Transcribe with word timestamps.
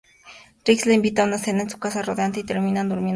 Riggs 0.65 0.85
la 0.85 0.93
invita 0.93 1.21
a 1.21 1.27
una 1.27 1.37
cena 1.37 1.61
en 1.61 1.69
su 1.69 1.77
casa 1.77 2.01
rodante 2.01 2.39
y 2.39 2.43
terminan 2.43 2.89
durmiendo 2.89 3.01
juntos. 3.01 3.09